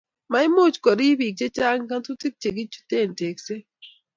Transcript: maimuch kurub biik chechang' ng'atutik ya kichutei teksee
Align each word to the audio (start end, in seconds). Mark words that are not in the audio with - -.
maimuch 0.31 0.77
kurub 0.83 1.17
biik 1.19 1.35
chechang' 1.39 1.83
ng'atutik 1.85 2.33
ya 2.43 2.49
kichutei 2.57 3.11
teksee 3.17 3.63